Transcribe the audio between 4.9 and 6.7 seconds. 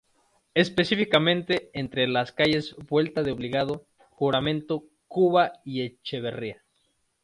Cuba y Echeverría.